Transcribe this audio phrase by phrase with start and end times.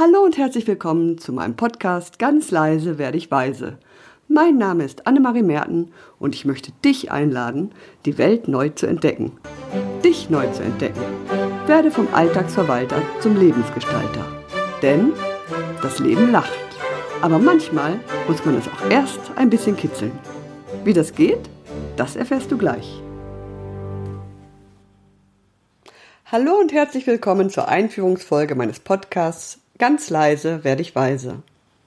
[0.00, 3.78] Hallo und herzlich willkommen zu meinem Podcast Ganz leise werde ich weise.
[4.28, 5.90] Mein Name ist Annemarie Merten
[6.20, 7.72] und ich möchte dich einladen,
[8.04, 9.32] die Welt neu zu entdecken.
[10.04, 11.00] Dich neu zu entdecken.
[11.66, 14.24] Werde vom Alltagsverwalter zum Lebensgestalter.
[14.82, 15.14] Denn
[15.82, 16.52] das Leben lacht.
[17.20, 20.16] Aber manchmal muss man es auch erst ein bisschen kitzeln.
[20.84, 21.50] Wie das geht,
[21.96, 23.02] das erfährst du gleich.
[26.26, 31.36] Hallo und herzlich willkommen zur Einführungsfolge meines Podcasts Ganz leise werde ich weise.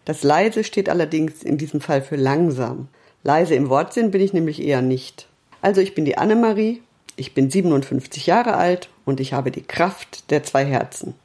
[0.06, 2.88] Das leise steht allerdings in diesem Fall für langsam.
[3.24, 5.28] Leise im Wortsinn bin ich nämlich eher nicht.
[5.62, 6.82] Also ich bin die Annemarie,
[7.18, 11.16] ich bin 57 Jahre alt und ich habe die Kraft der zwei Herzen.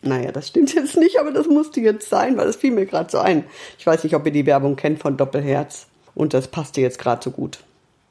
[0.00, 3.10] Naja, das stimmt jetzt nicht, aber das musste jetzt sein, weil das fiel mir gerade
[3.10, 3.44] so ein.
[3.78, 7.22] Ich weiß nicht, ob ihr die Werbung kennt von Doppelherz und das passte jetzt gerade
[7.22, 7.58] so gut.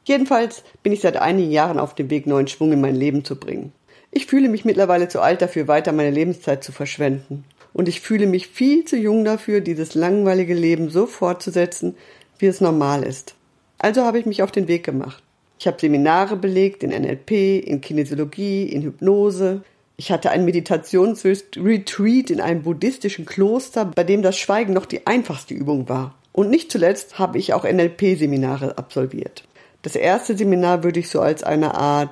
[0.03, 3.37] Jedenfalls bin ich seit einigen Jahren auf dem Weg, neuen Schwung in mein Leben zu
[3.37, 3.73] bringen.
[4.11, 8.27] Ich fühle mich mittlerweile zu alt dafür, weiter meine Lebenszeit zu verschwenden und ich fühle
[8.27, 11.95] mich viel zu jung dafür, dieses langweilige Leben so fortzusetzen,
[12.37, 13.35] wie es normal ist.
[13.79, 15.23] Also habe ich mich auf den Weg gemacht.
[15.59, 17.31] Ich habe Seminare belegt in NLP,
[17.65, 19.63] in Kinesiologie, in Hypnose.
[19.97, 25.53] Ich hatte ein Meditationsretreat in einem buddhistischen Kloster, bei dem das Schweigen noch die einfachste
[25.53, 26.15] Übung war.
[26.31, 29.43] Und nicht zuletzt habe ich auch NLP-Seminare absolviert.
[29.83, 32.09] Das erste Seminar würde ich so als eine Art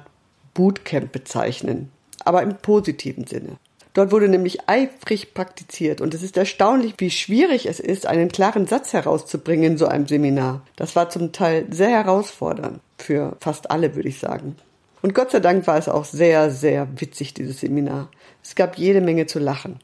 [0.54, 1.90] Bootcamp bezeichnen,
[2.24, 3.58] aber im positiven Sinne.
[3.94, 8.66] Dort wurde nämlich eifrig praktiziert und es ist erstaunlich, wie schwierig es ist, einen klaren
[8.66, 10.66] Satz herauszubringen in so einem Seminar.
[10.78, 14.56] Das war zum Teil sehr herausfordernd für fast alle, würde ich sagen.
[15.02, 18.10] Und Gott sei Dank war es auch sehr, sehr witzig, dieses Seminar.
[18.44, 19.80] Es gab jede Menge zu lachen.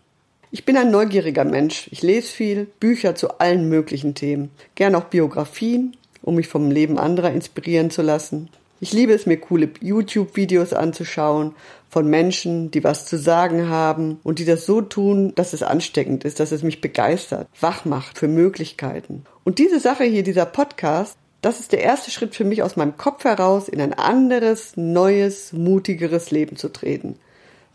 [0.51, 1.89] Ich bin ein neugieriger Mensch.
[1.91, 4.51] Ich lese viel, Bücher zu allen möglichen Themen.
[4.75, 8.49] Gern auch Biografien, um mich vom Leben anderer inspirieren zu lassen.
[8.79, 11.55] Ich liebe es, mir coole YouTube-Videos anzuschauen
[11.89, 16.23] von Menschen, die was zu sagen haben und die das so tun, dass es ansteckend
[16.25, 19.23] ist, dass es mich begeistert, wach macht für Möglichkeiten.
[19.43, 22.97] Und diese Sache hier, dieser Podcast, das ist der erste Schritt für mich aus meinem
[22.97, 27.17] Kopf heraus, in ein anderes, neues, mutigeres Leben zu treten.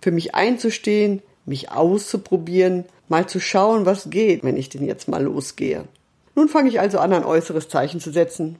[0.00, 5.24] Für mich einzustehen, mich auszuprobieren, mal zu schauen, was geht, wenn ich denn jetzt mal
[5.24, 5.84] losgehe.
[6.36, 8.58] Nun fange ich also an, ein äußeres Zeichen zu setzen.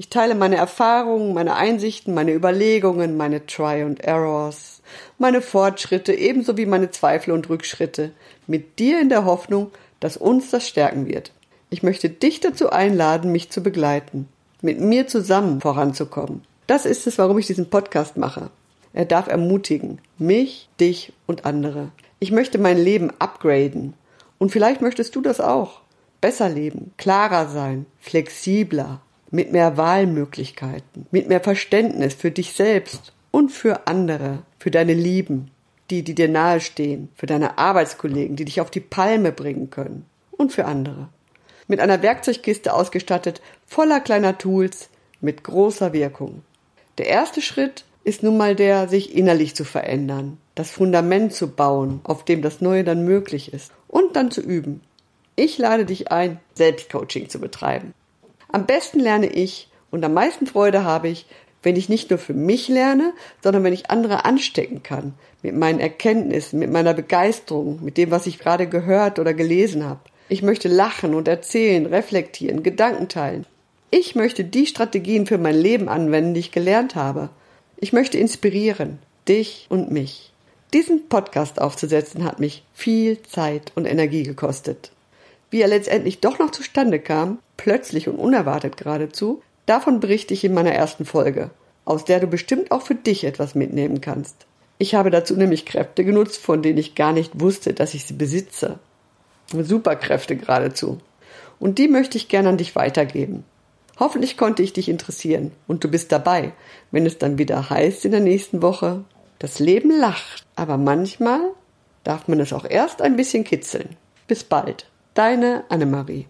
[0.00, 4.80] Ich teile meine Erfahrungen, meine Einsichten, meine Überlegungen, meine Try and Errors,
[5.18, 8.12] meine Fortschritte ebenso wie meine Zweifel und Rückschritte
[8.46, 11.32] mit dir in der Hoffnung, dass uns das stärken wird.
[11.68, 14.28] Ich möchte dich dazu einladen, mich zu begleiten,
[14.62, 16.44] mit mir zusammen voranzukommen.
[16.68, 18.50] Das ist es, warum ich diesen Podcast mache.
[18.92, 21.90] Er darf ermutigen, mich, dich und andere.
[22.20, 23.94] Ich möchte mein Leben upgraden.
[24.38, 25.80] Und vielleicht möchtest du das auch.
[26.20, 33.50] Besser leben, klarer sein, flexibler, mit mehr Wahlmöglichkeiten, mit mehr Verständnis für dich selbst und
[33.50, 35.50] für andere, für deine Lieben,
[35.90, 40.52] die, die dir nahestehen, für deine Arbeitskollegen, die dich auf die Palme bringen können und
[40.52, 41.08] für andere.
[41.66, 44.88] Mit einer Werkzeugkiste ausgestattet, voller kleiner Tools,
[45.20, 46.42] mit großer Wirkung.
[46.96, 52.00] Der erste Schritt ist nun mal der, sich innerlich zu verändern, das Fundament zu bauen,
[52.04, 54.80] auf dem das Neue dann möglich ist und dann zu üben.
[55.36, 57.92] Ich lade dich ein, Selbstcoaching zu betreiben.
[58.50, 61.26] Am besten lerne ich und am meisten Freude habe ich,
[61.62, 65.80] wenn ich nicht nur für mich lerne, sondern wenn ich andere anstecken kann, mit meinen
[65.80, 70.00] Erkenntnissen, mit meiner Begeisterung, mit dem, was ich gerade gehört oder gelesen habe.
[70.28, 73.46] Ich möchte lachen und erzählen, reflektieren, Gedanken teilen.
[73.90, 77.30] Ich möchte die Strategien für mein Leben anwenden, die ich gelernt habe.
[77.76, 80.32] Ich möchte inspirieren, dich und mich.
[80.74, 84.90] Diesen Podcast aufzusetzen hat mich viel Zeit und Energie gekostet.
[85.50, 90.54] Wie er letztendlich doch noch zustande kam, plötzlich und unerwartet geradezu, davon berichte ich in
[90.54, 91.50] meiner ersten Folge,
[91.84, 94.46] aus der du bestimmt auch für dich etwas mitnehmen kannst.
[94.78, 98.14] Ich habe dazu nämlich Kräfte genutzt, von denen ich gar nicht wusste, dass ich sie
[98.14, 98.78] besitze.
[99.52, 100.98] Superkräfte geradezu.
[101.58, 103.44] Und die möchte ich gerne an dich weitergeben.
[103.98, 106.52] Hoffentlich konnte ich dich interessieren und du bist dabei,
[106.92, 109.04] wenn es dann wieder heißt in der nächsten Woche,
[109.40, 111.40] das Leben lacht, aber manchmal
[112.04, 113.96] darf man es auch erst ein bisschen kitzeln.
[114.28, 114.86] Bis bald.
[115.18, 116.28] Deine Annemarie.